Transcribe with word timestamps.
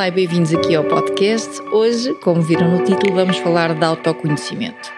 Olá 0.00 0.08
e 0.08 0.12
bem-vindos 0.12 0.54
aqui 0.54 0.74
ao 0.74 0.82
podcast. 0.82 1.60
Hoje, 1.72 2.14
como 2.22 2.40
viram 2.40 2.70
no 2.70 2.82
título, 2.84 3.16
vamos 3.16 3.36
falar 3.36 3.74
de 3.74 3.84
autoconhecimento. 3.84 4.90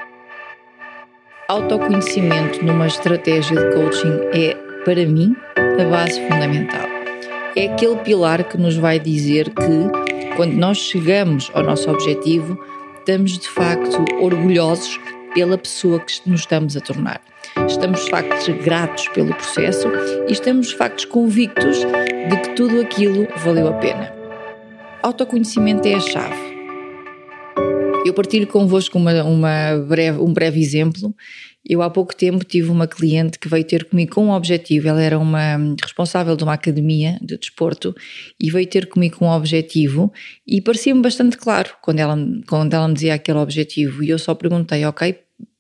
Autoconhecimento 1.48 2.65
numa 2.65 2.87
estratégia 2.87 3.56
de 3.56 3.75
coaching 3.75 4.20
é, 4.33 4.55
para 4.84 5.05
mim, 5.05 5.34
a 5.56 5.84
base 5.91 6.20
fundamental. 6.28 6.86
É 7.56 7.67
aquele 7.67 7.97
pilar 7.97 8.44
que 8.44 8.56
nos 8.56 8.77
vai 8.77 9.00
dizer 9.00 9.50
que, 9.50 10.36
quando 10.36 10.53
nós 10.53 10.78
chegamos 10.78 11.50
ao 11.53 11.64
nosso 11.64 11.91
objetivo, 11.91 12.56
estamos 13.00 13.37
de 13.37 13.48
facto 13.48 14.05
orgulhosos 14.20 15.00
pela 15.34 15.59
pessoa 15.59 15.98
que 15.98 16.31
nos 16.31 16.42
estamos 16.42 16.77
a 16.77 16.81
tornar. 16.81 17.20
Estamos 17.66 18.05
de 18.05 18.11
facto 18.11 18.55
gratos 18.62 19.09
pelo 19.09 19.34
processo 19.34 19.89
e 20.28 20.33
estamos 20.33 20.69
de 20.69 20.77
facto 20.77 21.09
convictos 21.09 21.78
de 21.78 22.37
que 22.41 22.50
tudo 22.55 22.81
aquilo 22.81 23.27
valeu 23.39 23.66
a 23.66 23.72
pena. 23.72 24.22
Autoconhecimento 25.03 25.89
é 25.89 25.95
a 25.95 26.00
chave. 26.00 26.53
Eu 28.06 28.14
partilho 28.14 28.47
convosco 28.47 28.97
uma, 28.97 29.25
uma 29.25 29.77
breve, 29.89 30.20
um 30.20 30.33
breve 30.33 30.61
exemplo. 30.61 31.12
Eu 31.69 31.83
há 31.83 31.91
pouco 31.91 32.14
tempo 32.14 32.44
tive 32.44 32.70
uma 32.70 32.86
cliente 32.86 33.36
que 33.36 33.48
veio 33.48 33.64
ter 33.64 33.84
comigo 33.84 34.14
com 34.14 34.27
um 34.27 34.31
objetivo. 34.31 34.86
Ela 34.86 35.03
era 35.03 35.19
uma 35.19 35.56
responsável 35.83 36.36
de 36.36 36.44
uma 36.44 36.53
academia 36.53 37.19
de 37.20 37.36
desporto 37.36 37.92
e 38.41 38.48
veio 38.48 38.67
ter 38.69 38.86
comigo 38.86 39.17
com 39.17 39.27
um 39.27 39.33
objetivo 39.33 40.12
e 40.47 40.61
parecia-me 40.61 41.03
bastante 41.03 41.37
claro 41.37 41.70
quando 41.83 41.98
ela, 41.98 42.16
quando 42.47 42.72
ela 42.72 42.87
me 42.87 42.94
dizia 42.94 43.14
aquele 43.14 43.39
objetivo. 43.39 44.05
E 44.05 44.09
eu 44.09 44.20
só 44.20 44.37
perguntei, 44.37 44.84
ok, 44.84 45.19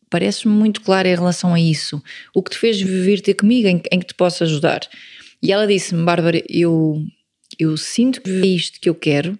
parece-me 0.08 0.54
muito 0.54 0.82
claro 0.82 1.08
em 1.08 1.16
relação 1.16 1.52
a 1.52 1.58
isso. 1.58 2.00
O 2.32 2.44
que 2.44 2.52
te 2.52 2.58
fez 2.58 2.80
vir 2.80 3.20
ter 3.20 3.34
comigo, 3.34 3.66
em, 3.66 3.82
em 3.90 3.98
que 3.98 4.06
te 4.06 4.14
posso 4.14 4.44
ajudar? 4.44 4.82
E 5.42 5.50
ela 5.50 5.66
disse-me, 5.66 6.04
Bárbara, 6.04 6.40
eu 6.48 7.04
eu 7.62 7.76
sinto 7.76 8.20
que 8.20 8.30
é 8.30 8.46
isto 8.46 8.80
que 8.80 8.88
eu 8.88 8.94
quero, 8.94 9.38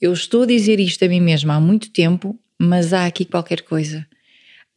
eu 0.00 0.12
estou 0.12 0.42
a 0.42 0.46
dizer 0.46 0.78
isto 0.78 1.04
a 1.04 1.08
mim 1.08 1.20
mesma 1.20 1.56
há 1.56 1.60
muito 1.60 1.90
tempo, 1.90 2.38
mas 2.58 2.92
há 2.92 3.06
aqui 3.06 3.24
qualquer 3.24 3.62
coisa. 3.62 4.06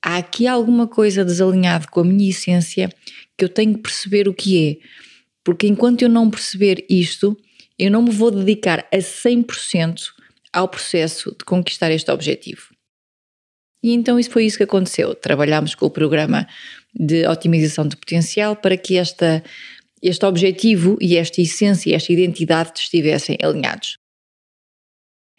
Há 0.04 0.18
aqui 0.18 0.48
alguma 0.48 0.88
coisa 0.88 1.24
desalinhada 1.24 1.88
com 1.88 2.00
a 2.00 2.04
minha 2.04 2.30
essência 2.30 2.90
que 3.38 3.46
eu 3.46 3.50
tenho 3.50 3.76
que 3.76 3.82
perceber 3.82 4.28
o 4.28 4.34
que 4.34 4.70
é. 4.70 4.78
Porque 5.44 5.68
enquanto 5.68 6.02
eu 6.02 6.10
não 6.10 6.30
perceber 6.30 6.84
isto, 6.90 7.38
eu 7.78 7.92
não 7.92 8.02
me 8.02 8.12
vou 8.12 8.32
dedicar 8.32 8.88
a 8.92 8.98
100% 8.98 10.08
ao 10.52 10.68
processo 10.68 11.36
de 11.38 11.46
conquistar 11.46 11.92
este 11.92 12.12
objetivo. 12.12 12.64
E 13.84 13.94
então 13.94 14.20
isso 14.20 14.30
foi 14.30 14.46
isso 14.46 14.58
que 14.58 14.64
aconteceu. 14.64 15.14
Trabalhámos 15.16 15.76
com 15.76 15.86
o 15.86 15.90
programa 15.90 16.48
de 16.94 17.26
otimização 17.28 17.88
de 17.88 17.96
potencial 17.96 18.56
para 18.56 18.78
que 18.78 18.98
esta 18.98 19.44
este 20.02 20.26
objetivo 20.26 20.98
e 21.00 21.18
esta 21.18 21.42
essência 21.42 21.90
e 21.90 21.94
esta 21.94 22.12
identidade 22.12 22.72
estivessem 22.80 23.38
alinhados. 23.42 23.98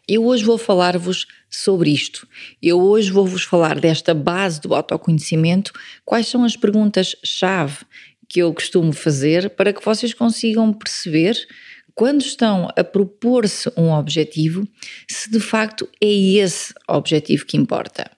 Eu 0.08 0.24
hoje 0.24 0.44
vou 0.44 0.58
falar-vos 0.58 1.26
sobre 1.48 1.90
isto. 1.90 2.26
Eu 2.60 2.80
hoje 2.80 3.10
vou-vos 3.10 3.44
falar 3.44 3.78
desta 3.78 4.12
base 4.12 4.60
do 4.60 4.74
autoconhecimento, 4.74 5.72
quais 6.04 6.26
são 6.26 6.44
as 6.44 6.56
perguntas-chave 6.56 7.78
que 8.28 8.40
eu 8.40 8.52
costumo 8.52 8.92
fazer 8.92 9.50
para 9.50 9.72
que 9.72 9.84
vocês 9.84 10.12
consigam 10.12 10.72
perceber 10.72 11.36
quando 11.94 12.22
estão 12.22 12.68
a 12.76 12.82
propor-se 12.82 13.70
um 13.76 13.92
objetivo, 13.92 14.66
se 15.08 15.30
de 15.30 15.38
facto 15.38 15.88
é 16.00 16.08
esse 16.08 16.72
objetivo 16.88 17.44
que 17.44 17.56
importa. 17.56 18.10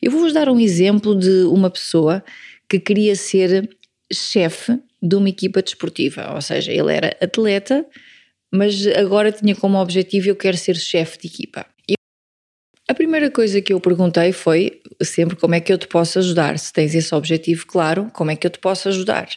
Eu 0.00 0.10
vou-vos 0.10 0.32
dar 0.32 0.48
um 0.48 0.58
exemplo 0.58 1.16
de 1.16 1.44
uma 1.44 1.70
pessoa 1.70 2.24
que 2.68 2.80
queria 2.80 3.14
ser 3.14 3.68
chefe 4.12 4.78
de 5.02 5.16
uma 5.16 5.28
equipa 5.28 5.62
desportiva, 5.62 6.32
ou 6.34 6.40
seja, 6.40 6.72
ele 6.72 6.92
era 6.92 7.16
atleta, 7.20 7.84
mas 8.52 8.86
agora 8.88 9.32
tinha 9.32 9.54
como 9.56 9.78
objetivo 9.78 10.28
eu 10.28 10.36
quero 10.36 10.56
ser 10.56 10.76
chefe 10.76 11.18
de 11.18 11.26
equipa. 11.26 11.66
E 11.88 11.94
a 12.88 12.94
primeira 12.94 13.30
coisa 13.30 13.60
que 13.60 13.72
eu 13.72 13.80
perguntei 13.80 14.32
foi 14.32 14.80
sempre 15.02 15.36
como 15.36 15.54
é 15.54 15.60
que 15.60 15.72
eu 15.72 15.78
te 15.78 15.88
posso 15.88 16.18
ajudar, 16.18 16.58
se 16.58 16.72
tens 16.72 16.94
esse 16.94 17.14
objetivo 17.14 17.66
claro, 17.66 18.10
como 18.12 18.30
é 18.30 18.36
que 18.36 18.46
eu 18.46 18.50
te 18.50 18.58
posso 18.58 18.88
ajudar? 18.88 19.28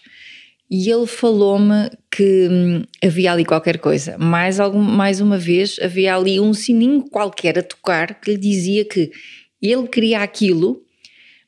E 0.70 0.90
ele 0.90 1.06
falou-me 1.06 1.92
que 2.12 2.48
hum, 2.50 2.84
havia 3.04 3.32
ali 3.32 3.46
qualquer 3.46 3.78
coisa. 3.78 4.18
Mais, 4.18 4.60
algum, 4.60 4.82
mais 4.82 5.22
uma 5.22 5.38
vez, 5.38 5.78
havia 5.80 6.16
ali 6.16 6.40
um 6.40 6.54
sininho 6.54 7.04
qualquer 7.04 7.60
a 7.60 7.64
tocar 7.64 8.20
que 8.20 8.32
lhe 8.32 8.38
dizia 8.38 8.84
que 8.84 9.12
ele 9.62 9.88
queria 9.88 10.22
aquilo 10.22 10.85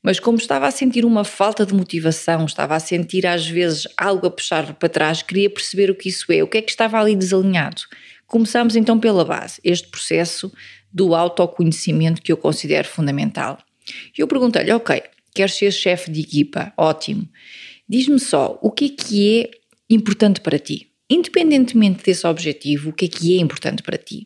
mas 0.07 0.21
como 0.21 0.37
estava 0.37 0.65
a 0.65 0.71
sentir 0.71 1.03
uma 1.03 1.25
falta 1.25 1.65
de 1.65 1.73
motivação, 1.73 2.45
estava 2.45 2.73
a 2.77 2.79
sentir 2.79 3.27
às 3.27 3.45
vezes 3.45 3.85
algo 3.97 4.25
a 4.25 4.31
puxar 4.31 4.73
para 4.75 4.87
trás, 4.87 5.21
queria 5.21 5.49
perceber 5.49 5.91
o 5.91 5.95
que 5.95 6.07
isso 6.07 6.31
é, 6.31 6.41
o 6.41 6.47
que 6.47 6.59
é 6.59 6.61
que 6.61 6.71
estava 6.71 6.97
ali 6.97 7.13
desalinhado. 7.13 7.81
Começamos 8.25 8.77
então 8.77 8.97
pela 8.97 9.25
base, 9.25 9.59
este 9.65 9.89
processo 9.89 10.49
do 10.93 11.13
autoconhecimento 11.13 12.21
que 12.21 12.31
eu 12.31 12.37
considero 12.37 12.87
fundamental. 12.87 13.57
E 14.17 14.21
eu 14.21 14.29
perguntei-lhe, 14.29 14.71
ok, 14.71 15.03
queres 15.35 15.55
ser 15.55 15.73
chefe 15.73 16.09
de 16.09 16.21
equipa? 16.21 16.71
Ótimo. 16.77 17.27
Diz-me 17.85 18.17
só, 18.17 18.57
o 18.61 18.71
que 18.71 18.85
é 18.85 18.89
que 19.03 19.41
é 19.41 19.49
importante 19.93 20.39
para 20.39 20.57
ti? 20.57 20.87
Independentemente 21.09 22.05
desse 22.05 22.25
objetivo, 22.25 22.91
o 22.91 22.93
que 22.93 23.03
é 23.03 23.07
que 23.09 23.37
é 23.37 23.41
importante 23.41 23.83
para 23.83 23.97
ti? 23.97 24.25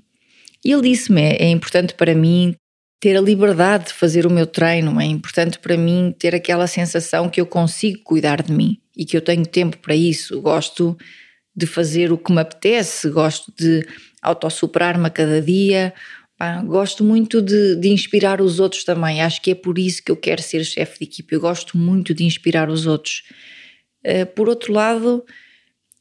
Ele 0.63 0.91
disse-me, 0.91 1.23
é 1.23 1.49
importante 1.49 1.95
para 1.95 2.13
mim 2.13 2.53
ter 3.01 3.17
a 3.17 3.21
liberdade 3.21 3.87
de 3.87 3.93
fazer 3.93 4.27
o 4.27 4.29
meu 4.29 4.45
treino. 4.45 5.01
É 5.01 5.05
importante 5.05 5.57
para 5.57 5.75
mim 5.75 6.15
ter 6.17 6.35
aquela 6.35 6.67
sensação 6.67 7.27
que 7.27 7.41
eu 7.41 7.47
consigo 7.47 7.99
cuidar 8.03 8.43
de 8.43 8.53
mim 8.53 8.79
e 8.95 9.03
que 9.03 9.17
eu 9.17 9.21
tenho 9.21 9.43
tempo 9.43 9.75
para 9.79 9.95
isso. 9.95 10.39
Gosto 10.39 10.95
de 11.53 11.65
fazer 11.65 12.11
o 12.11 12.17
que 12.17 12.31
me 12.31 12.39
apetece, 12.39 13.09
gosto 13.09 13.51
de 13.57 13.85
autossuperar-me 14.21 15.07
a 15.07 15.09
cada 15.09 15.41
dia. 15.41 15.91
gosto 16.65 17.03
muito 17.03 17.41
de, 17.41 17.75
de, 17.75 17.89
inspirar 17.89 18.39
os 18.39 18.59
outros 18.59 18.83
também. 18.83 19.19
Acho 19.19 19.41
que 19.41 19.49
é 19.49 19.55
por 19.55 19.79
isso 19.79 20.03
que 20.03 20.11
eu 20.11 20.15
quero 20.15 20.41
ser 20.43 20.63
chefe 20.63 20.99
de 20.99 21.05
equipe. 21.05 21.33
Eu 21.33 21.41
gosto 21.41 21.79
muito 21.79 22.13
de 22.13 22.23
inspirar 22.23 22.69
os 22.69 22.85
outros. 22.85 23.23
Uh, 24.05 24.27
por 24.27 24.47
outro 24.47 24.71
lado, 24.71 25.25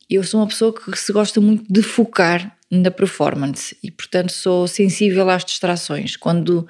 eu 0.09 0.23
sou 0.23 0.41
uma 0.41 0.49
pessoa 0.49 0.75
que 0.75 0.99
se 0.99 1.13
gosta 1.15 1.41
muito 1.41 1.65
de 1.73 1.83
focar 1.83 2.60
na 2.71 2.91
performance 2.91 3.77
e, 3.83 3.91
portanto, 3.91 4.31
sou 4.31 4.69
sensível 4.69 5.29
às 5.29 5.45
distrações. 5.45 6.17
Quando, 6.17 6.67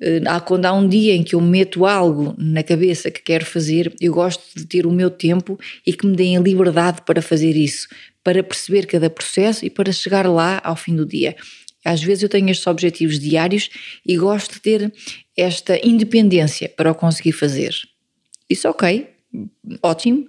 eh, 0.00 0.22
há, 0.26 0.40
quando 0.40 0.66
há 0.66 0.72
um 0.72 0.88
dia 0.88 1.14
em 1.14 1.24
que 1.24 1.34
eu 1.34 1.40
meto 1.40 1.84
algo 1.84 2.34
na 2.38 2.62
cabeça 2.62 3.10
que 3.10 3.20
quero 3.20 3.44
fazer, 3.44 3.92
eu 4.00 4.14
gosto 4.14 4.42
de 4.56 4.64
ter 4.64 4.86
o 4.86 4.92
meu 4.92 5.10
tempo 5.10 5.58
e 5.84 5.92
que 5.92 6.06
me 6.06 6.14
deem 6.14 6.36
a 6.36 6.40
liberdade 6.40 7.02
para 7.02 7.20
fazer 7.20 7.56
isso, 7.56 7.88
para 8.22 8.42
perceber 8.42 8.86
cada 8.86 9.10
processo 9.10 9.64
e 9.64 9.70
para 9.70 9.90
chegar 9.92 10.26
lá 10.26 10.60
ao 10.62 10.76
fim 10.76 10.94
do 10.94 11.04
dia. 11.04 11.34
Às 11.84 12.02
vezes 12.02 12.22
eu 12.22 12.28
tenho 12.28 12.48
estes 12.48 12.66
objetivos 12.66 13.18
diários 13.18 13.68
e 14.06 14.16
gosto 14.16 14.54
de 14.54 14.60
ter 14.60 14.92
esta 15.36 15.78
independência 15.86 16.68
para 16.68 16.92
o 16.92 16.94
conseguir 16.94 17.32
fazer. 17.32 17.74
Isso 18.48 18.68
ok, 18.68 19.06
ótimo. 19.82 20.26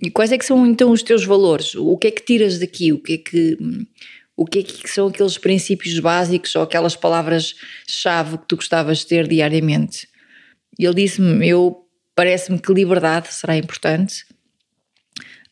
E 0.00 0.10
quais 0.10 0.30
é 0.30 0.38
que 0.38 0.44
são 0.44 0.64
então 0.66 0.90
os 0.90 1.02
teus 1.02 1.24
valores? 1.24 1.74
O 1.74 1.96
que 1.96 2.06
é 2.06 2.10
que 2.10 2.22
tiras 2.22 2.58
daqui? 2.58 2.92
O 2.92 2.98
que 2.98 3.14
é 3.14 3.18
que 3.18 3.58
o 4.36 4.46
que 4.46 4.60
é 4.60 4.62
que 4.62 4.88
são 4.88 5.08
aqueles 5.08 5.36
princípios 5.38 5.98
básicos 5.98 6.54
ou 6.56 6.62
aquelas 6.62 6.96
palavras-chave 6.96 8.38
que 8.38 8.48
tu 8.48 8.56
gostavas 8.56 8.98
de 8.98 9.06
ter 9.06 9.28
diariamente? 9.28 10.08
Ele 10.78 10.94
disse-me: 10.94 11.46
Eu 11.46 11.86
parece-me 12.14 12.58
que 12.58 12.72
liberdade 12.72 13.32
será 13.32 13.56
importante. 13.56 14.24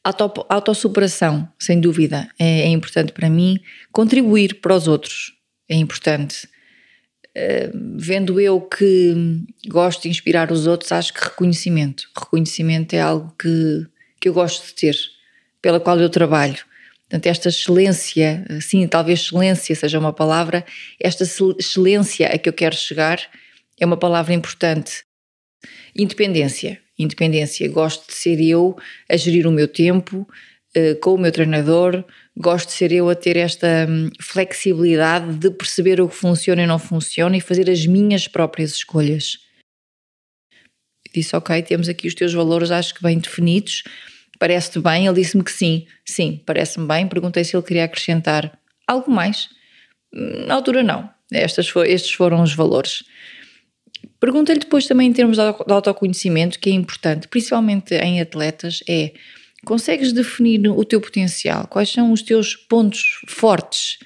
Auto, 0.02 0.46
autossuperação, 0.48 1.46
sem 1.58 1.78
dúvida, 1.78 2.30
é, 2.38 2.62
é, 2.62 2.68
importante 2.68 3.12
para 3.12 3.28
mim. 3.28 3.58
Contribuir 3.92 4.60
para 4.60 4.74
os 4.74 4.88
outros 4.88 5.34
é 5.68 5.76
importante. 5.76 6.48
Uh, 7.36 7.96
vendo 7.96 8.40
eu 8.40 8.60
que 8.62 9.44
gosto 9.68 10.02
de 10.02 10.08
inspirar 10.08 10.50
os 10.50 10.66
outros, 10.66 10.90
acho 10.90 11.12
que 11.12 11.22
reconhecimento. 11.22 12.08
Reconhecimento 12.18 12.94
é 12.94 13.00
algo 13.00 13.32
que, 13.38 13.86
que 14.18 14.28
eu 14.30 14.32
gosto 14.32 14.66
de 14.66 14.74
ter, 14.74 14.96
pela 15.60 15.78
qual 15.78 16.00
eu 16.00 16.08
trabalho 16.08 16.64
Portanto, 17.10 17.26
esta 17.26 17.48
excelência, 17.48 18.46
sim, 18.60 18.86
talvez 18.86 19.18
excelência 19.18 19.74
seja 19.74 19.98
uma 19.98 20.12
palavra, 20.12 20.64
esta 21.00 21.24
excelência 21.58 22.28
a 22.28 22.38
que 22.38 22.48
eu 22.48 22.52
quero 22.52 22.76
chegar 22.76 23.20
é 23.80 23.84
uma 23.84 23.96
palavra 23.96 24.32
importante. 24.32 25.02
Independência. 25.92 26.80
Independência. 26.96 27.68
Gosto 27.68 28.06
de 28.06 28.14
ser 28.14 28.40
eu 28.40 28.78
a 29.10 29.16
gerir 29.16 29.44
o 29.48 29.50
meu 29.50 29.66
tempo, 29.66 30.24
uh, 30.76 31.00
com 31.00 31.14
o 31.14 31.18
meu 31.18 31.32
treinador, 31.32 32.04
gosto 32.36 32.68
de 32.68 32.74
ser 32.74 32.92
eu 32.92 33.08
a 33.08 33.16
ter 33.16 33.36
esta 33.36 33.88
um, 33.88 34.08
flexibilidade 34.20 35.34
de 35.34 35.50
perceber 35.50 36.00
o 36.00 36.08
que 36.08 36.14
funciona 36.14 36.62
e 36.62 36.66
não 36.66 36.78
funciona 36.78 37.36
e 37.36 37.40
fazer 37.40 37.68
as 37.68 37.86
minhas 37.86 38.28
próprias 38.28 38.70
escolhas. 38.70 39.36
disse, 41.12 41.34
ok, 41.34 41.60
temos 41.62 41.88
aqui 41.88 42.06
os 42.06 42.14
teus 42.14 42.32
valores, 42.32 42.70
acho 42.70 42.94
que 42.94 43.02
bem 43.02 43.18
definidos, 43.18 43.82
parece-te 44.40 44.81
bem? 44.81 45.06
Ele 45.06 45.20
disse-me 45.20 45.44
que 45.44 45.52
sim, 45.52 45.87
sim, 46.04 46.42
parece-me 46.44 46.88
bem. 46.88 47.06
Perguntei 47.06 47.44
se 47.44 47.54
ele 47.54 47.62
queria 47.62 47.84
acrescentar 47.84 48.58
algo 48.88 49.08
mais. 49.12 49.48
Na 50.12 50.54
altura, 50.54 50.82
não. 50.82 51.08
Estas 51.31 51.69
foi, 51.69 51.92
estes 51.92 52.12
foram 52.12 52.42
os 52.42 52.52
valores. 52.52 53.04
Pergunta-lhe 54.19 54.58
depois 54.58 54.87
também 54.87 55.08
em 55.08 55.12
termos 55.12 55.37
de 55.37 55.42
autoconhecimento, 55.42 56.58
que 56.58 56.70
é 56.70 56.72
importante, 56.72 57.28
principalmente 57.28 57.94
em 57.94 58.20
atletas, 58.20 58.82
é 58.88 59.12
consegues 59.64 60.12
definir 60.12 60.69
o 60.69 60.84
teu 60.84 61.00
potencial? 61.00 61.66
Quais 61.69 61.90
são 61.90 62.10
os 62.10 62.22
teus 62.22 62.56
pontos 62.56 63.20
fortes? 63.28 63.98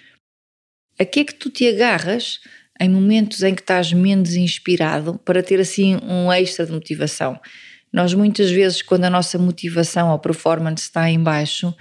A 0.98 1.04
que 1.04 1.20
é 1.20 1.24
que 1.24 1.34
tu 1.34 1.48
te 1.48 1.66
agarras 1.68 2.40
em 2.80 2.88
momentos 2.88 3.42
em 3.42 3.54
que 3.54 3.62
estás 3.62 3.92
menos 3.92 4.34
inspirado 4.34 5.18
para 5.24 5.42
ter 5.44 5.60
assim 5.60 5.96
um 6.02 6.32
extra 6.32 6.66
de 6.66 6.72
motivação? 6.72 7.40
Nós 7.94 8.12
muitas 8.12 8.50
vezes, 8.50 8.82
quando 8.82 9.04
a 9.04 9.10
nossa 9.10 9.38
motivação 9.38 10.10
ou 10.10 10.18
performance 10.18 10.82
está 10.82 11.08
em 11.08 11.22
baixo, 11.22 11.72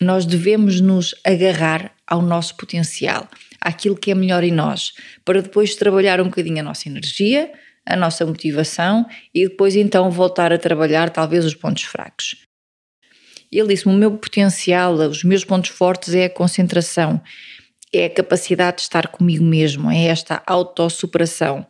nós 0.00 0.26
devemos 0.26 0.80
nos 0.80 1.14
agarrar 1.24 1.92
ao 2.04 2.20
nosso 2.20 2.56
potencial, 2.56 3.28
àquilo 3.60 3.96
que 3.96 4.10
é 4.10 4.16
melhor 4.16 4.42
em 4.42 4.50
nós, 4.50 4.94
para 5.24 5.40
depois 5.40 5.76
trabalhar 5.76 6.20
um 6.20 6.24
bocadinho 6.24 6.58
a 6.58 6.64
nossa 6.64 6.88
energia, 6.88 7.52
a 7.86 7.94
nossa 7.94 8.26
motivação 8.26 9.06
e 9.32 9.48
depois 9.48 9.76
então 9.76 10.10
voltar 10.10 10.52
a 10.52 10.58
trabalhar 10.58 11.08
talvez 11.10 11.44
os 11.44 11.54
pontos 11.54 11.84
fracos. 11.84 12.34
Ele 13.52 13.68
disse-me: 13.68 13.94
o 13.94 13.96
meu 13.96 14.10
potencial, 14.18 14.94
os 14.94 15.22
meus 15.22 15.44
pontos 15.44 15.70
fortes 15.70 16.14
é 16.14 16.24
a 16.24 16.30
concentração, 16.30 17.22
é 17.92 18.06
a 18.06 18.10
capacidade 18.10 18.78
de 18.78 18.82
estar 18.82 19.06
comigo 19.06 19.44
mesmo, 19.44 19.88
é 19.88 20.06
esta 20.06 20.42
autossuperação. 20.48 21.64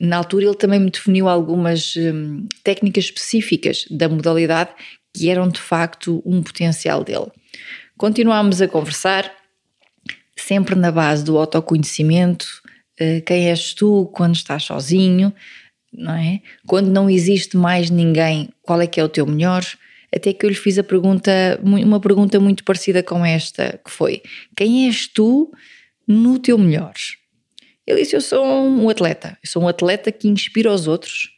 Na 0.00 0.18
altura, 0.18 0.46
ele 0.46 0.54
também 0.54 0.78
me 0.78 0.90
definiu 0.90 1.28
algumas 1.28 1.94
hum, 1.96 2.46
técnicas 2.62 3.04
específicas 3.04 3.84
da 3.90 4.08
modalidade 4.08 4.70
que 5.12 5.28
eram 5.28 5.48
de 5.48 5.60
facto 5.60 6.22
um 6.24 6.42
potencial 6.42 7.02
dele. 7.02 7.26
Continuámos 7.96 8.62
a 8.62 8.68
conversar, 8.68 9.32
sempre 10.36 10.74
na 10.76 10.92
base 10.92 11.24
do 11.24 11.36
autoconhecimento, 11.36 12.46
eh, 12.98 13.20
quem 13.22 13.48
és 13.48 13.74
tu 13.74 14.06
quando 14.14 14.36
estás 14.36 14.64
sozinho, 14.64 15.32
não 15.92 16.14
é? 16.14 16.40
Quando 16.66 16.88
não 16.88 17.10
existe 17.10 17.56
mais 17.56 17.90
ninguém, 17.90 18.50
qual 18.62 18.80
é 18.80 18.86
que 18.86 19.00
é 19.00 19.04
o 19.04 19.08
teu 19.08 19.26
melhor? 19.26 19.64
Até 20.14 20.32
que 20.32 20.46
eu 20.46 20.50
lhe 20.50 20.56
fiz 20.56 20.78
a 20.78 20.84
pergunta, 20.84 21.60
uma 21.62 22.00
pergunta 22.00 22.38
muito 22.38 22.64
parecida 22.64 23.02
com 23.02 23.24
esta, 23.24 23.80
que 23.84 23.90
foi: 23.90 24.22
quem 24.56 24.86
és 24.86 25.06
tu 25.06 25.52
no 26.06 26.38
teu 26.38 26.56
melhor? 26.56 26.94
Ele 27.88 28.02
disse: 28.02 28.14
Eu 28.14 28.20
sou 28.20 28.44
um 28.44 28.86
atleta, 28.90 29.38
eu 29.42 29.50
sou 29.50 29.62
um 29.62 29.68
atleta 29.68 30.12
que 30.12 30.28
inspira 30.28 30.70
os 30.70 30.86
outros, 30.86 31.30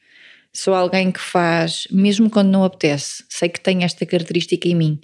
sou 0.52 0.74
alguém 0.74 1.12
que 1.12 1.20
faz, 1.20 1.86
mesmo 1.92 2.28
quando 2.28 2.48
não 2.48 2.64
apetece, 2.64 3.22
sei 3.28 3.48
que 3.48 3.60
tenho 3.60 3.84
esta 3.84 4.04
característica 4.04 4.66
em 4.66 4.74
mim, 4.74 5.00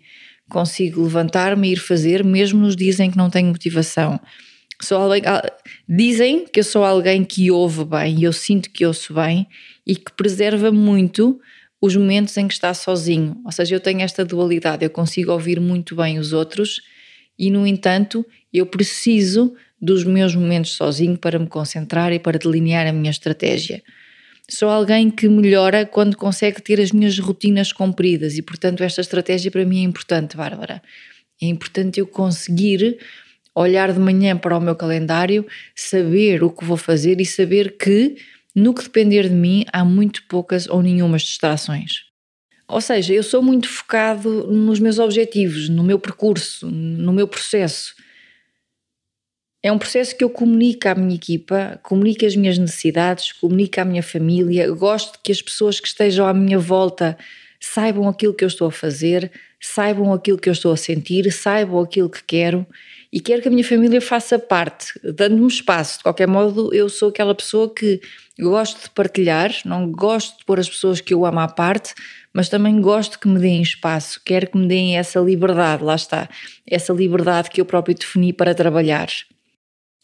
consigo 0.50 1.04
levantar-me 1.04 1.68
e 1.68 1.72
ir 1.74 1.76
fazer, 1.76 2.24
mesmo 2.24 2.58
nos 2.58 2.74
dias 2.74 2.98
em 2.98 3.12
que 3.12 3.16
não 3.16 3.30
tenho 3.30 3.46
motivação. 3.46 4.18
Sou 4.82 4.98
alguém, 4.98 5.22
dizem 5.88 6.46
que 6.46 6.58
eu 6.58 6.64
sou 6.64 6.84
alguém 6.84 7.22
que 7.22 7.48
ouve 7.48 7.84
bem 7.84 8.18
e 8.18 8.24
eu 8.24 8.32
sinto 8.32 8.68
que 8.68 8.84
ouço 8.84 9.14
bem 9.14 9.46
e 9.86 9.94
que 9.94 10.12
preserva 10.12 10.72
muito 10.72 11.40
os 11.80 11.94
momentos 11.94 12.36
em 12.36 12.48
que 12.48 12.54
está 12.54 12.74
sozinho. 12.74 13.40
Ou 13.44 13.52
seja, 13.52 13.76
eu 13.76 13.80
tenho 13.80 14.00
esta 14.00 14.24
dualidade, 14.24 14.84
eu 14.84 14.90
consigo 14.90 15.30
ouvir 15.30 15.60
muito 15.60 15.94
bem 15.94 16.18
os 16.18 16.32
outros 16.32 16.80
e, 17.38 17.50
no 17.50 17.66
entanto, 17.66 18.26
eu 18.52 18.66
preciso 18.66 19.54
dos 19.80 20.04
meus 20.04 20.34
momentos 20.34 20.72
sozinho 20.72 21.16
para 21.18 21.38
me 21.38 21.46
concentrar 21.46 22.12
e 22.12 22.18
para 22.18 22.38
delinear 22.38 22.86
a 22.86 22.92
minha 22.92 23.10
estratégia. 23.10 23.82
Sou 24.48 24.68
alguém 24.68 25.10
que 25.10 25.28
melhora 25.28 25.84
quando 25.84 26.16
consegue 26.16 26.62
ter 26.62 26.80
as 26.80 26.92
minhas 26.92 27.18
rotinas 27.18 27.72
cumpridas 27.72 28.38
e, 28.38 28.42
portanto, 28.42 28.82
esta 28.82 29.00
estratégia 29.00 29.50
para 29.50 29.64
mim 29.64 29.80
é 29.80 29.82
importante, 29.82 30.36
Bárbara. 30.36 30.80
É 31.42 31.46
importante 31.46 31.98
eu 32.00 32.06
conseguir 32.06 32.98
olhar 33.54 33.92
de 33.92 33.98
manhã 33.98 34.36
para 34.36 34.56
o 34.56 34.60
meu 34.60 34.76
calendário, 34.76 35.46
saber 35.74 36.44
o 36.44 36.50
que 36.50 36.64
vou 36.64 36.76
fazer 36.76 37.20
e 37.20 37.26
saber 37.26 37.76
que, 37.76 38.16
no 38.54 38.72
que 38.72 38.82
depender 38.84 39.28
de 39.28 39.34
mim, 39.34 39.64
há 39.72 39.84
muito 39.84 40.22
poucas 40.28 40.68
ou 40.68 40.82
nenhumas 40.82 41.22
distrações. 41.22 42.06
Ou 42.68 42.80
seja, 42.80 43.14
eu 43.14 43.22
sou 43.22 43.42
muito 43.42 43.68
focado 43.68 44.46
nos 44.52 44.78
meus 44.78 44.98
objetivos, 44.98 45.68
no 45.68 45.82
meu 45.82 45.98
percurso, 45.98 46.70
no 46.70 47.12
meu 47.12 47.26
processo. 47.26 47.94
É 49.66 49.72
um 49.72 49.78
processo 49.78 50.16
que 50.16 50.22
eu 50.22 50.30
comunico 50.30 50.88
à 50.88 50.94
minha 50.94 51.16
equipa, 51.16 51.80
comunico 51.82 52.24
as 52.24 52.36
minhas 52.36 52.56
necessidades, 52.56 53.32
comunico 53.32 53.80
à 53.80 53.84
minha 53.84 54.00
família, 54.00 54.70
gosto 54.70 55.18
que 55.20 55.32
as 55.32 55.42
pessoas 55.42 55.80
que 55.80 55.88
estejam 55.88 56.24
à 56.24 56.32
minha 56.32 56.56
volta 56.56 57.18
saibam 57.58 58.06
aquilo 58.08 58.32
que 58.32 58.44
eu 58.44 58.46
estou 58.46 58.68
a 58.68 58.70
fazer, 58.70 59.28
saibam 59.60 60.12
aquilo 60.12 60.38
que 60.38 60.48
eu 60.48 60.52
estou 60.52 60.72
a 60.72 60.76
sentir, 60.76 61.32
saibam 61.32 61.80
aquilo 61.80 62.08
que 62.08 62.22
quero 62.22 62.64
e 63.12 63.18
quero 63.18 63.42
que 63.42 63.48
a 63.48 63.50
minha 63.50 63.64
família 63.64 64.00
faça 64.00 64.38
parte, 64.38 65.00
dando-me 65.02 65.48
espaço. 65.48 65.98
De 65.98 66.04
qualquer 66.04 66.28
modo, 66.28 66.72
eu 66.72 66.88
sou 66.88 67.08
aquela 67.08 67.34
pessoa 67.34 67.68
que 67.74 68.00
gosto 68.38 68.84
de 68.84 68.90
partilhar, 68.90 69.50
não 69.64 69.90
gosto 69.90 70.38
de 70.38 70.44
pôr 70.44 70.60
as 70.60 70.68
pessoas 70.68 71.00
que 71.00 71.12
eu 71.12 71.26
amo 71.26 71.40
à 71.40 71.48
parte, 71.48 71.92
mas 72.32 72.48
também 72.48 72.80
gosto 72.80 73.18
que 73.18 73.26
me 73.26 73.40
deem 73.40 73.62
espaço, 73.62 74.20
quero 74.24 74.46
que 74.46 74.56
me 74.56 74.68
deem 74.68 74.96
essa 74.96 75.18
liberdade, 75.18 75.82
lá 75.82 75.96
está, 75.96 76.28
essa 76.64 76.92
liberdade 76.92 77.50
que 77.50 77.60
eu 77.60 77.64
próprio 77.64 77.96
defini 77.96 78.32
para 78.32 78.54
trabalhar. 78.54 79.08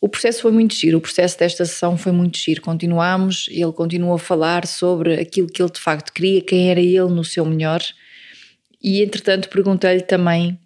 O 0.03 0.09
processo 0.09 0.43
foi 0.43 0.51
muito 0.51 0.75
giro, 0.75 0.99
o 0.99 1.01
processo 1.01 1.39
desta 1.39 1.65
sessão 1.65 1.97
foi 1.97 2.11
muito 2.11 2.37
giro. 2.37 2.61
Continuámos, 2.61 3.47
ele 3.49 3.71
continuou 3.71 4.15
a 4.15 4.19
falar 4.19 4.67
sobre 4.67 5.15
aquilo 5.15 5.47
que 5.47 5.63
ele 5.63 5.71
de 5.71 5.79
facto 5.79 6.13
queria, 6.13 6.43
quem 6.43 6.73
era 6.73 6.81
ele 6.81 7.07
no 7.07 7.23
seu 7.23 7.45
melhor. 7.45 7.81
E 8.83 9.01
entretanto 9.01 9.49
perguntei-lhe 9.49 10.03
também 10.03 10.59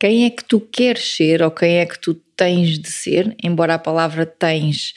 quem 0.00 0.24
é 0.24 0.30
que 0.30 0.42
tu 0.42 0.58
queres 0.58 1.14
ser 1.14 1.42
ou 1.42 1.50
quem 1.50 1.76
é 1.76 1.84
que 1.84 1.98
tu 1.98 2.14
tens 2.34 2.78
de 2.78 2.88
ser, 2.88 3.36
embora 3.44 3.74
a 3.74 3.78
palavra 3.78 4.24
tens 4.24 4.94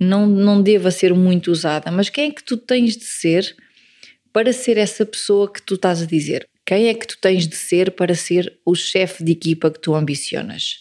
não, 0.00 0.26
não 0.26 0.62
deva 0.62 0.90
ser 0.90 1.12
muito 1.12 1.50
usada, 1.50 1.90
mas 1.90 2.08
quem 2.08 2.30
é 2.30 2.32
que 2.32 2.42
tu 2.42 2.56
tens 2.56 2.96
de 2.96 3.04
ser 3.04 3.54
para 4.32 4.50
ser 4.50 4.78
essa 4.78 5.04
pessoa 5.04 5.52
que 5.52 5.60
tu 5.60 5.74
estás 5.74 6.00
a 6.00 6.06
dizer? 6.06 6.48
Quem 6.64 6.88
é 6.88 6.94
que 6.94 7.06
tu 7.06 7.18
tens 7.20 7.46
de 7.46 7.54
ser 7.54 7.90
para 7.90 8.14
ser 8.14 8.58
o 8.64 8.74
chefe 8.74 9.22
de 9.22 9.32
equipa 9.32 9.70
que 9.70 9.78
tu 9.78 9.94
ambicionas? 9.94 10.80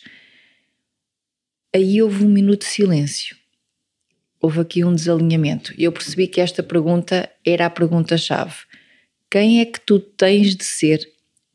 Aí 1.77 2.01
houve 2.01 2.24
um 2.24 2.29
minuto 2.29 2.62
de 2.62 2.72
silêncio. 2.72 3.38
Houve 4.41 4.62
aqui 4.62 4.84
um 4.84 4.96
desalinhamento. 4.96 5.75
E 5.77 5.84
eu 5.84 5.91
percebi 5.91 6.27
que 6.27 6.41
esta 6.41 6.63
pergunta 6.63 7.29
era 7.46 7.67
a 7.67 7.69
pergunta-chave. 7.69 8.55
Quem 9.29 9.62
é 9.62 9.65
que 9.65 9.79
tu 9.79 10.00
tens 10.00 10.55
de 10.55 10.63
ser 10.65 11.07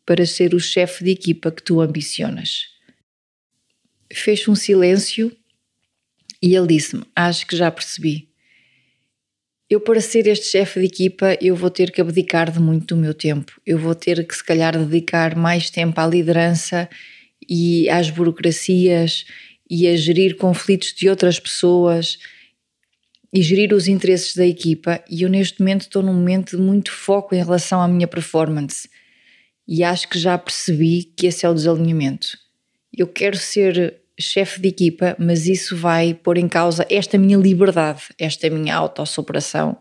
para 0.06 0.24
ser 0.24 0.54
o 0.54 0.60
chefe 0.60 1.02
de 1.02 1.10
equipa 1.10 1.50
que 1.50 1.60
tu 1.60 1.80
ambicionas. 1.80 2.66
Fez 4.12 4.46
um 4.46 4.54
silêncio 4.54 5.36
e 6.40 6.54
ele 6.54 6.68
disse-me: 6.68 7.04
Acho 7.16 7.44
que 7.44 7.56
já 7.56 7.68
percebi. 7.68 8.28
Eu, 9.68 9.80
para 9.80 10.00
ser 10.00 10.28
este 10.28 10.46
chefe 10.46 10.78
de 10.78 10.86
equipa, 10.86 11.36
eu 11.40 11.56
vou 11.56 11.70
ter 11.70 11.90
que 11.90 12.00
abdicar 12.00 12.48
de 12.48 12.60
muito 12.60 12.94
do 12.94 13.00
meu 13.00 13.14
tempo. 13.14 13.60
Eu 13.66 13.76
vou 13.76 13.94
ter 13.94 14.24
que, 14.24 14.36
se 14.36 14.44
calhar, 14.44 14.78
dedicar 14.78 15.34
mais 15.34 15.68
tempo 15.68 16.00
à 16.00 16.06
liderança 16.06 16.88
e 17.48 17.88
às 17.88 18.08
burocracias 18.08 19.24
e 19.74 19.88
a 19.88 19.96
gerir 19.96 20.36
conflitos 20.36 20.92
de 20.92 21.08
outras 21.08 21.40
pessoas 21.40 22.18
e 23.32 23.40
gerir 23.40 23.72
os 23.72 23.88
interesses 23.88 24.36
da 24.36 24.46
equipa. 24.46 25.02
E 25.08 25.22
eu, 25.22 25.30
neste 25.30 25.60
momento, 25.60 25.82
estou 25.82 26.02
num 26.02 26.12
momento 26.12 26.58
de 26.58 26.62
muito 26.62 26.92
foco 26.92 27.34
em 27.34 27.38
relação 27.38 27.80
à 27.80 27.88
minha 27.88 28.06
performance 28.06 28.86
e 29.66 29.82
acho 29.82 30.10
que 30.10 30.18
já 30.18 30.36
percebi 30.36 31.04
que 31.16 31.26
esse 31.26 31.46
é 31.46 31.48
o 31.48 31.54
desalinhamento. 31.54 32.36
Eu 32.94 33.06
quero 33.06 33.38
ser 33.38 33.98
chefe 34.20 34.60
de 34.60 34.68
equipa, 34.68 35.16
mas 35.18 35.46
isso 35.46 35.74
vai 35.74 36.12
pôr 36.12 36.36
em 36.36 36.48
causa 36.48 36.86
esta 36.90 37.16
minha 37.16 37.38
liberdade, 37.38 38.02
esta 38.18 38.50
minha 38.50 38.76
autossuperação 38.76 39.78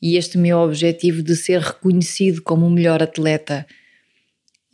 e 0.00 0.16
este 0.16 0.38
meu 0.38 0.60
objetivo 0.60 1.22
de 1.22 1.36
ser 1.36 1.60
reconhecido 1.60 2.40
como 2.40 2.66
o 2.66 2.70
melhor 2.70 3.02
atleta. 3.02 3.66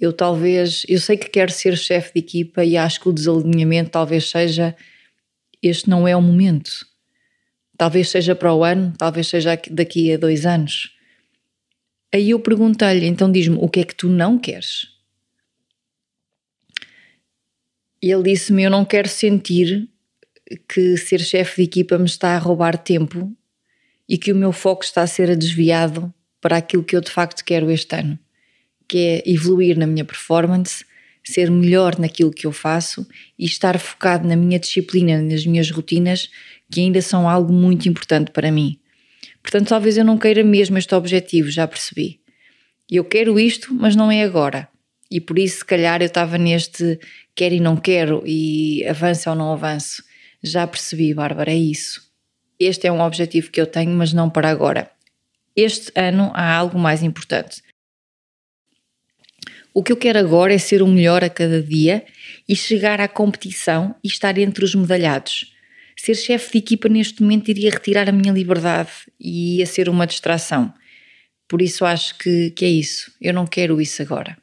Eu 0.00 0.12
talvez, 0.12 0.84
eu 0.88 0.98
sei 0.98 1.16
que 1.16 1.28
quero 1.28 1.52
ser 1.52 1.76
chefe 1.76 2.14
de 2.14 2.20
equipa 2.20 2.64
e 2.64 2.76
acho 2.76 3.00
que 3.00 3.08
o 3.08 3.12
desalinhamento 3.12 3.90
talvez 3.90 4.28
seja 4.28 4.76
este 5.62 5.88
não 5.88 6.06
é 6.06 6.14
o 6.16 6.20
momento. 6.20 6.86
Talvez 7.76 8.08
seja 8.10 8.34
para 8.34 8.52
o 8.52 8.62
ano, 8.62 8.92
talvez 8.96 9.28
seja 9.28 9.58
daqui 9.70 10.12
a 10.12 10.16
dois 10.16 10.44
anos. 10.46 10.94
Aí 12.12 12.30
eu 12.30 12.38
perguntei-lhe, 12.38 13.06
então 13.06 13.30
diz-me, 13.30 13.56
o 13.58 13.68
que 13.68 13.80
é 13.80 13.84
que 13.84 13.94
tu 13.94 14.08
não 14.08 14.38
queres? 14.38 14.88
E 18.00 18.12
ele 18.12 18.22
disse-me: 18.22 18.62
Eu 18.62 18.70
não 18.70 18.84
quero 18.84 19.08
sentir 19.08 19.88
que 20.68 20.96
ser 20.98 21.20
chefe 21.20 21.62
de 21.62 21.68
equipa 21.68 21.98
me 21.98 22.04
está 22.04 22.36
a 22.36 22.38
roubar 22.38 22.76
tempo 22.76 23.34
e 24.06 24.18
que 24.18 24.30
o 24.30 24.36
meu 24.36 24.52
foco 24.52 24.84
está 24.84 25.02
a 25.02 25.06
ser 25.06 25.34
desviado 25.34 26.12
para 26.40 26.58
aquilo 26.58 26.84
que 26.84 26.94
eu 26.94 27.00
de 27.00 27.10
facto 27.10 27.42
quero 27.42 27.70
este 27.70 27.96
ano, 27.96 28.18
que 28.88 28.98
é 28.98 29.22
evoluir 29.30 29.78
na 29.78 29.86
minha 29.86 30.04
performance, 30.04 30.84
ser 31.24 31.50
melhor 31.50 31.98
naquilo 31.98 32.30
que 32.30 32.46
eu 32.46 32.52
faço 32.52 33.06
e 33.38 33.44
estar 33.44 33.78
focado 33.78 34.28
na 34.28 34.36
minha 34.36 34.58
disciplina, 34.58 35.20
nas 35.20 35.46
minhas 35.46 35.70
rotinas, 35.70 36.28
que 36.70 36.80
ainda 36.80 37.00
são 37.00 37.28
algo 37.28 37.52
muito 37.52 37.88
importante 37.88 38.30
para 38.30 38.50
mim. 38.50 38.78
Portanto, 39.42 39.68
talvez 39.68 39.96
eu 39.96 40.04
não 40.04 40.18
queira 40.18 40.42
mesmo 40.42 40.78
este 40.78 40.94
objetivo, 40.94 41.50
já 41.50 41.66
percebi. 41.66 42.20
Eu 42.90 43.04
quero 43.04 43.38
isto, 43.40 43.72
mas 43.72 43.96
não 43.96 44.10
é 44.10 44.22
agora. 44.22 44.68
E 45.10 45.20
por 45.20 45.38
isso, 45.38 45.58
se 45.58 45.64
calhar, 45.64 46.02
eu 46.02 46.06
estava 46.06 46.36
neste 46.36 46.98
quero 47.34 47.54
e 47.54 47.60
não 47.60 47.76
quero 47.76 48.22
e 48.26 48.84
avanço 48.86 49.30
ou 49.30 49.36
não 49.36 49.52
avanço. 49.52 50.02
Já 50.42 50.66
percebi, 50.66 51.14
Bárbara, 51.14 51.52
é 51.52 51.56
isso. 51.56 52.02
Este 52.58 52.86
é 52.86 52.92
um 52.92 53.00
objetivo 53.00 53.50
que 53.50 53.60
eu 53.60 53.66
tenho, 53.66 53.90
mas 53.90 54.12
não 54.12 54.30
para 54.30 54.50
agora. 54.50 54.90
Este 55.56 55.92
ano 55.94 56.30
há 56.34 56.54
algo 56.54 56.78
mais 56.78 57.02
importante. 57.02 57.62
O 59.76 59.82
que 59.82 59.90
eu 59.90 59.96
quero 59.96 60.20
agora 60.20 60.54
é 60.54 60.58
ser 60.58 60.82
o 60.82 60.86
melhor 60.86 61.24
a 61.24 61.28
cada 61.28 61.60
dia 61.60 62.04
e 62.48 62.54
chegar 62.54 63.00
à 63.00 63.08
competição 63.08 63.92
e 64.04 64.06
estar 64.06 64.38
entre 64.38 64.64
os 64.64 64.72
medalhados. 64.72 65.52
Ser 65.96 66.14
chefe 66.14 66.52
de 66.52 66.58
equipa 66.58 66.88
neste 66.88 67.20
momento 67.20 67.48
iria 67.48 67.72
retirar 67.72 68.08
a 68.08 68.12
minha 68.12 68.32
liberdade 68.32 68.90
e 69.18 69.58
ia 69.58 69.66
ser 69.66 69.88
uma 69.88 70.06
distração. 70.06 70.72
Por 71.48 71.60
isso 71.60 71.84
acho 71.84 72.16
que, 72.18 72.52
que 72.52 72.64
é 72.64 72.68
isso. 72.68 73.10
Eu 73.20 73.34
não 73.34 73.48
quero 73.48 73.80
isso 73.80 74.00
agora. 74.00 74.38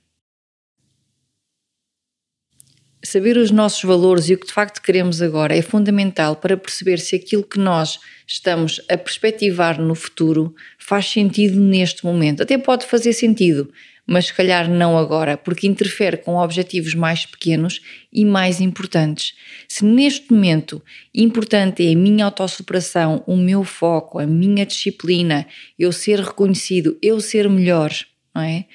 Saber 3.03 3.37
os 3.37 3.51
nossos 3.51 3.81
valores 3.83 4.29
e 4.29 4.33
o 4.33 4.37
que 4.37 4.45
de 4.45 4.53
facto 4.53 4.81
queremos 4.81 5.21
agora 5.21 5.57
é 5.57 5.61
fundamental 5.61 6.35
para 6.35 6.57
perceber 6.57 6.99
se 6.99 7.15
aquilo 7.15 7.43
que 7.43 7.57
nós 7.57 7.99
estamos 8.27 8.81
a 8.89 8.97
perspectivar 8.97 9.81
no 9.81 9.95
futuro 9.95 10.53
faz 10.77 11.07
sentido 11.07 11.59
neste 11.59 12.05
momento. 12.05 12.43
Até 12.43 12.57
pode 12.57 12.85
fazer 12.85 13.13
sentido, 13.13 13.71
mas 14.05 14.27
se 14.27 14.33
calhar 14.33 14.69
não 14.69 14.97
agora, 14.97 15.37
porque 15.37 15.67
interfere 15.67 16.17
com 16.17 16.35
objetivos 16.35 16.93
mais 16.93 17.25
pequenos 17.25 17.81
e 18.11 18.25
mais 18.25 18.59
importantes. 18.59 19.33
Se 19.67 19.85
neste 19.85 20.31
momento 20.31 20.81
importante 21.13 21.87
é 21.87 21.93
a 21.93 21.97
minha 21.97 22.25
autossuperação, 22.25 23.23
o 23.25 23.37
meu 23.37 23.63
foco, 23.63 24.19
a 24.19 24.25
minha 24.25 24.65
disciplina, 24.65 25.47
eu 25.77 25.91
ser 25.91 26.19
reconhecido, 26.19 26.97
eu 27.01 27.19
ser 27.19 27.49
melhor, 27.49 27.91
não 28.33 28.41
é? 28.41 28.65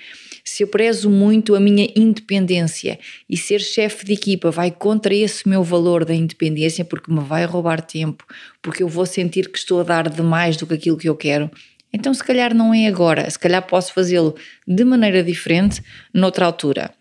se 0.47 0.62
eu 0.62 0.68
prezo 0.68 1.11
muito 1.11 1.56
a 1.56 1.61
minha 1.61 1.90
independência 1.97 3.00
e 3.28 3.37
ser 3.37 3.61
chefe 3.61 4.06
de 4.06 4.12
equipa 4.12 4.49
vai 4.49 4.71
contra 4.71 5.12
esse 5.12 5.49
meu 5.49 5.61
valor 5.64 6.04
da 6.04 6.14
independência 6.14 6.85
porque 6.85 7.12
me 7.12 7.18
vai 7.18 7.45
roubar 7.45 7.83
tempo, 7.83 8.25
porque 8.62 8.80
eu 8.85 8.88
vou 8.88 9.04
sentir 9.04 9.50
que 9.50 9.59
estou 9.59 9.80
a 9.80 9.83
dar 9.83 10.09
demais 10.09 10.56
do 10.56 10.64
que 10.64 10.75
aquilo 10.75 10.97
que 10.97 11.09
eu 11.09 11.16
quero, 11.16 11.50
então 11.92 12.12
se 12.12 12.22
calhar 12.22 12.54
não 12.54 12.74
é 12.74 12.86
agora, 12.86 13.28
se 13.28 13.38
calhar 13.38 13.66
posso 13.66 13.92
fazê-lo 13.92 14.36
de 14.66 14.84
maneira 14.84 15.22
diferente 15.22 15.82
noutra 16.12 16.46
altura. 16.46 16.92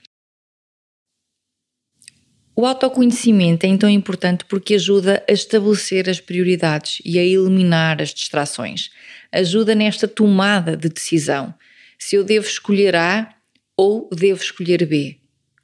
O 2.57 2.65
autoconhecimento 2.65 3.65
é 3.65 3.69
então 3.69 3.89
importante 3.89 4.45
porque 4.45 4.75
ajuda 4.75 5.21
a 5.29 5.33
estabelecer 5.33 6.09
as 6.09 6.21
prioridades 6.21 7.01
e 7.03 7.19
a 7.19 7.23
eliminar 7.23 8.01
as 8.01 8.13
distrações. 8.13 8.91
Ajuda 9.29 9.75
nesta 9.75 10.07
tomada 10.07 10.77
de 10.77 10.87
decisão. 10.87 11.53
Se 11.99 12.15
eu 12.15 12.23
devo 12.23 12.47
escolher 12.47 12.95
A 12.95 13.35
ou 13.75 14.09
devo 14.09 14.41
escolher 14.41 14.85
B? 14.85 15.17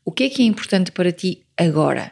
O 0.04 0.12
que 0.12 0.24
é 0.26 0.30
que 0.30 0.42
é 0.42 0.46
importante 0.46 0.92
para 0.92 1.14
ti 1.14 1.46
agora? 1.56 2.12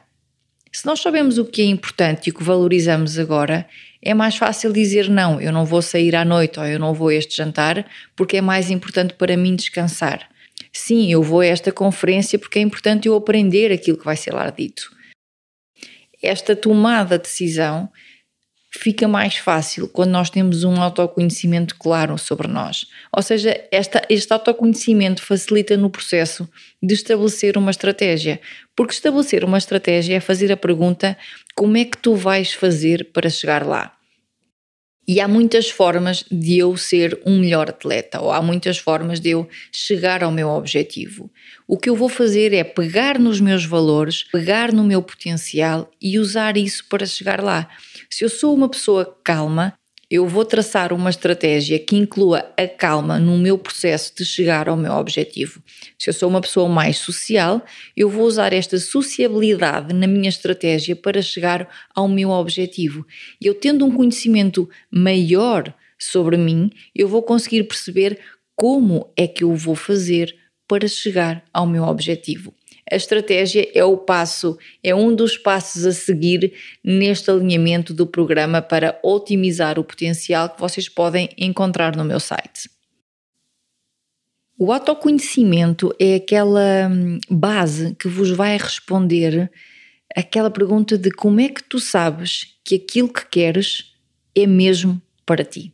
Se 0.71 0.85
nós 0.85 0.99
sabemos 0.99 1.37
o 1.37 1.45
que 1.45 1.61
é 1.61 1.65
importante 1.65 2.27
e 2.27 2.31
o 2.31 2.33
que 2.33 2.43
valorizamos 2.43 3.17
agora, 3.17 3.67
é 4.01 4.13
mais 4.13 4.37
fácil 4.37 4.71
dizer 4.71 5.09
não, 5.09 5.41
eu 5.41 5.51
não 5.51 5.65
vou 5.65 5.81
sair 5.81 6.15
à 6.15 6.23
noite 6.23 6.59
ou 6.59 6.65
eu 6.65 6.79
não 6.79 6.93
vou 6.93 7.09
a 7.09 7.15
este 7.15 7.35
jantar 7.35 7.85
porque 8.15 8.37
é 8.37 8.41
mais 8.41 8.69
importante 8.69 9.13
para 9.15 9.35
mim 9.35 9.55
descansar. 9.55 10.29
Sim, 10.71 11.11
eu 11.11 11.23
vou 11.23 11.41
a 11.41 11.45
esta 11.45 11.71
conferência 11.71 12.37
porque 12.37 12.59
é 12.59 12.61
importante 12.61 13.07
eu 13.07 13.15
aprender 13.15 13.71
aquilo 13.71 13.97
que 13.97 14.05
vai 14.05 14.15
ser 14.15 14.33
lá 14.33 14.49
dito. 14.49 14.91
Esta 16.21 16.55
tomada 16.55 17.17
de 17.17 17.23
decisão 17.23 17.89
fica 18.71 19.07
mais 19.07 19.37
fácil 19.37 19.87
quando 19.87 20.11
nós 20.11 20.29
temos 20.29 20.63
um 20.63 20.81
autoconhecimento 20.81 21.75
claro 21.75 22.17
sobre 22.17 22.47
nós. 22.47 22.85
Ou 23.11 23.21
seja, 23.21 23.59
esta, 23.71 24.01
este 24.09 24.31
autoconhecimento 24.31 25.21
facilita 25.21 25.75
no 25.75 25.89
processo 25.89 26.47
de 26.81 26.93
estabelecer 26.93 27.57
uma 27.57 27.71
estratégia. 27.71 28.39
Porque 28.75 28.93
estabelecer 28.93 29.43
uma 29.43 29.57
estratégia 29.57 30.15
é 30.15 30.19
fazer 30.19 30.51
a 30.51 30.57
pergunta: 30.57 31.17
como 31.55 31.77
é 31.77 31.85
que 31.85 31.97
tu 31.97 32.15
vais 32.15 32.53
fazer 32.53 33.09
para 33.11 33.29
chegar 33.29 33.65
lá? 33.65 33.93
E 35.11 35.19
há 35.19 35.27
muitas 35.27 35.71
formas 35.71 36.23
de 36.29 36.59
eu 36.59 36.77
ser 36.77 37.19
um 37.25 37.39
melhor 37.39 37.67
atleta, 37.67 38.21
ou 38.21 38.31
há 38.31 38.43
muitas 38.43 38.77
formas 38.77 39.19
de 39.19 39.31
eu 39.31 39.49
chegar 39.71 40.23
ao 40.23 40.31
meu 40.31 40.47
objetivo. 40.49 41.31
O 41.67 41.77
que 41.77 41.89
eu 41.89 41.95
vou 41.95 42.09
fazer 42.09 42.53
é 42.53 42.63
pegar 42.63 43.17
nos 43.17 43.41
meus 43.41 43.65
valores, 43.65 44.25
pegar 44.31 44.71
no 44.71 44.83
meu 44.83 45.01
potencial 45.01 45.89
e 45.99 46.19
usar 46.19 46.57
isso 46.57 46.85
para 46.87 47.07
chegar 47.07 47.41
lá. 47.43 47.67
Se 48.11 48.25
eu 48.25 48.29
sou 48.29 48.55
uma 48.55 48.67
pessoa 48.67 49.17
calma, 49.23 49.73
eu 50.09 50.27
vou 50.27 50.43
traçar 50.43 50.91
uma 50.91 51.11
estratégia 51.11 51.77
que 51.77 51.95
inclua 51.95 52.51
a 52.57 52.67
calma 52.67 53.19
no 53.19 53.37
meu 53.37 53.55
processo 53.55 54.11
de 54.17 54.25
chegar 54.25 54.67
ao 54.67 54.75
meu 54.75 54.93
objetivo. 54.93 55.61
Se 55.99 56.09
eu 56.09 56.13
sou 56.13 56.27
uma 56.27 56.41
pessoa 56.41 56.67
mais 56.67 56.97
social, 56.97 57.63
eu 57.95 58.09
vou 58.09 58.25
usar 58.25 58.51
esta 58.51 58.79
sociabilidade 58.79 59.93
na 59.93 60.07
minha 60.07 60.27
estratégia 60.27 60.95
para 60.95 61.21
chegar 61.21 61.69
ao 61.93 62.07
meu 62.07 62.31
objetivo. 62.31 63.05
E 63.39 63.45
eu 63.45 63.53
tendo 63.53 63.85
um 63.85 63.91
conhecimento 63.91 64.67
maior 64.89 65.71
sobre 65.99 66.35
mim, 66.35 66.71
eu 66.95 67.07
vou 67.07 67.21
conseguir 67.21 67.63
perceber 67.65 68.19
como 68.55 69.13
é 69.15 69.27
que 69.27 69.43
eu 69.43 69.53
vou 69.53 69.75
fazer 69.75 70.35
para 70.67 70.87
chegar 70.87 71.43
ao 71.53 71.67
meu 71.67 71.83
objetivo. 71.83 72.53
A 72.91 72.95
estratégia 72.95 73.69
é 73.73 73.83
o 73.83 73.97
passo, 73.97 74.57
é 74.83 74.95
um 74.95 75.15
dos 75.15 75.37
passos 75.37 75.85
a 75.85 75.91
seguir 75.91 76.53
neste 76.83 77.29
alinhamento 77.29 77.93
do 77.93 78.07
programa 78.07 78.61
para 78.61 78.99
otimizar 79.03 79.77
o 79.77 79.83
potencial 79.83 80.49
que 80.49 80.59
vocês 80.59 80.89
podem 80.89 81.29
encontrar 81.37 81.95
no 81.95 82.03
meu 82.03 82.19
site. 82.19 82.69
O 84.57 84.73
autoconhecimento 84.73 85.95
é 85.99 86.15
aquela 86.15 86.89
hum, 86.91 87.17
base 87.29 87.95
que 87.95 88.09
vos 88.09 88.31
vai 88.31 88.57
responder 88.57 89.49
aquela 90.15 90.49
pergunta 90.49 90.97
de 90.97 91.11
como 91.11 91.39
é 91.39 91.47
que 91.47 91.63
tu 91.63 91.79
sabes 91.79 92.55
que 92.65 92.75
aquilo 92.75 93.07
que 93.07 93.25
queres 93.25 93.93
é 94.35 94.45
mesmo 94.45 95.01
para 95.25 95.45
ti. 95.45 95.73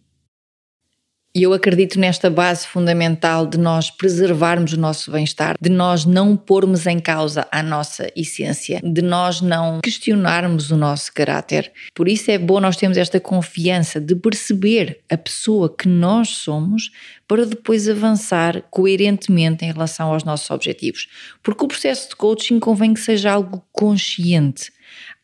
E 1.38 1.44
eu 1.44 1.52
acredito 1.52 2.00
nesta 2.00 2.30
base 2.30 2.66
fundamental 2.66 3.46
de 3.46 3.58
nós 3.58 3.92
preservarmos 3.92 4.72
o 4.72 4.80
nosso 4.80 5.12
bem-estar, 5.12 5.58
de 5.60 5.70
nós 5.70 6.06
não 6.06 6.38
pormos 6.38 6.88
em 6.88 6.98
causa 6.98 7.46
a 7.52 7.62
nossa 7.62 8.10
essência, 8.16 8.80
de 8.82 9.02
nós 9.02 9.42
não 9.42 9.82
questionarmos 9.82 10.72
o 10.72 10.78
nosso 10.78 11.14
caráter. 11.14 11.74
Por 11.94 12.08
isso 12.08 12.32
é 12.32 12.38
bom 12.38 12.62
nós 12.62 12.78
termos 12.78 12.98
esta 12.98 13.20
confiança 13.20 14.00
de 14.00 14.16
perceber 14.16 15.02
a 15.10 15.18
pessoa 15.18 15.68
que 15.68 15.90
nós 15.90 16.30
somos 16.30 16.90
para 17.28 17.46
depois 17.46 17.90
avançar 17.90 18.62
coerentemente 18.72 19.66
em 19.66 19.74
relação 19.74 20.14
aos 20.14 20.24
nossos 20.24 20.50
objetivos. 20.50 21.10
Porque 21.44 21.66
o 21.66 21.68
processo 21.68 22.08
de 22.08 22.16
coaching 22.16 22.62
convém 22.62 22.94
que 22.94 23.02
seja 23.02 23.34
algo 23.34 23.62
consciente, 23.74 24.72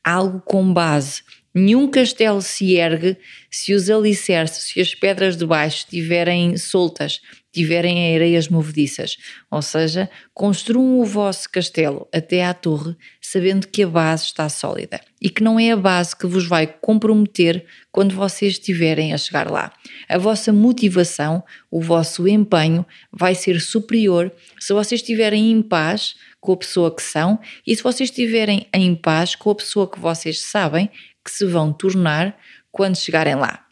algo 0.04 0.42
com 0.42 0.74
base 0.74 1.22
Nenhum 1.54 1.90
castelo 1.90 2.42
se 2.42 2.76
ergue 2.76 3.18
se 3.50 3.74
os 3.74 3.90
alicerces, 3.90 4.72
se 4.72 4.80
as 4.80 4.96
pedras 4.96 5.36
de 5.36 5.46
baixo 5.46 5.80
estiverem 5.80 6.56
soltas, 6.56 7.20
tiverem 7.52 8.16
areias 8.16 8.48
movediças. 8.48 9.18
Ou 9.50 9.62
seja, 9.62 10.10
construam 10.34 11.02
o 11.02 11.06
vosso 11.06 11.50
castelo 11.50 12.08
até 12.14 12.46
à 12.46 12.54
torre, 12.54 12.96
sabendo 13.22 13.68
que 13.68 13.84
a 13.84 13.88
base 13.88 14.26
está 14.26 14.48
sólida 14.48 15.02
e 15.22 15.30
que 15.30 15.44
não 15.44 15.60
é 15.60 15.72
a 15.72 15.78
base 15.78 16.16
que 16.16 16.26
vos 16.26 16.48
vai 16.48 16.66
comprometer 16.66 17.66
quando 17.92 18.16
vocês 18.16 18.54
estiverem 18.54 19.14
a 19.14 19.18
chegar 19.18 19.52
lá. 19.52 19.74
A 20.08 20.18
vossa 20.18 20.54
motivação, 20.54 21.44
o 21.70 21.82
vosso 21.82 22.28
empenho 22.28 22.86
vai 23.12 23.36
ser 23.36 23.60
superior 23.60 24.32
se 24.60 24.72
vocês 24.72 25.02
estiverem 25.02 25.52
em 25.52 25.62
paz 25.62 26.16
com 26.40 26.54
a 26.54 26.58
pessoa 26.58 26.96
que 26.96 27.04
são 27.04 27.40
e 27.68 27.76
se 27.76 27.84
vocês 27.84 28.10
estiverem 28.10 28.66
em 28.74 28.96
paz 28.96 29.36
com 29.36 29.52
a 29.52 29.56
pessoa 29.56 29.90
que 29.90 30.00
vocês 30.00 30.42
sabem 30.42 30.90
que 31.24 31.32
se 31.32 31.46
vão 31.46 31.72
tornar 31.72 32.38
quando 32.72 32.98
chegarem 32.98 33.36
lá. 33.36 33.66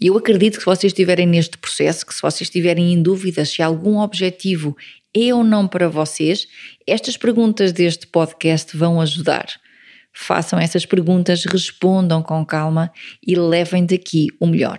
E 0.00 0.08
eu 0.08 0.16
acredito 0.16 0.54
que 0.54 0.60
se 0.60 0.66
vocês 0.66 0.92
estiverem 0.92 1.26
neste 1.26 1.56
processo, 1.56 2.04
que 2.04 2.12
se 2.12 2.20
vocês 2.20 2.48
estiverem 2.48 2.92
em 2.92 3.00
dúvidas 3.02 3.50
se 3.50 3.62
algum 3.62 3.98
objetivo 3.98 4.76
é 5.14 5.32
ou 5.32 5.44
não 5.44 5.68
para 5.68 5.88
vocês, 5.88 6.48
estas 6.86 7.16
perguntas 7.16 7.72
deste 7.72 8.06
podcast 8.06 8.76
vão 8.76 9.00
ajudar. 9.00 9.46
Façam 10.12 10.58
essas 10.58 10.84
perguntas, 10.84 11.44
respondam 11.44 12.22
com 12.22 12.44
calma 12.44 12.92
e 13.26 13.34
levem 13.34 13.86
daqui 13.86 14.26
o 14.40 14.46
melhor. 14.46 14.78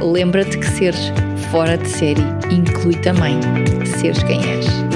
Lembra-te 0.00 0.58
que 0.58 0.66
seres 0.66 1.12
fora 1.50 1.76
de 1.76 1.88
série 1.88 2.22
inclui 2.50 3.00
também 3.00 3.38
seres 4.00 4.22
quem 4.22 4.40
és. 4.44 4.93